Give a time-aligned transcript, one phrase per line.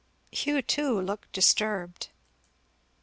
[0.31, 2.09] Hugh too looked disturbed.